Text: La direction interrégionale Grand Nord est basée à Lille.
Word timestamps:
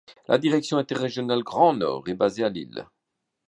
La 0.27 0.39
direction 0.39 0.77
interrégionale 0.79 1.43
Grand 1.43 1.75
Nord 1.75 2.07
est 2.09 2.15
basée 2.15 2.43
à 2.43 2.49
Lille. 2.49 2.87